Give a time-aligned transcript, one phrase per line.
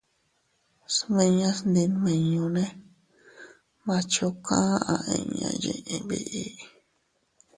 [0.95, 2.65] Smiñas ndimiñunne
[3.85, 4.57] «Machuca»
[4.93, 6.43] aʼa inña yiʼi biʼi.